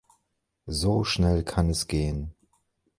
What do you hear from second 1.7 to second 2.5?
gehen.